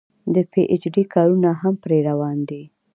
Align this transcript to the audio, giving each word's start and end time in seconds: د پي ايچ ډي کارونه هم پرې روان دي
د 0.33 0.35
پي 0.51 0.61
ايچ 0.71 0.83
ډي 0.93 1.03
کارونه 1.13 1.49
هم 1.61 1.73
پرې 1.83 1.97
روان 2.09 2.37
دي 2.49 2.63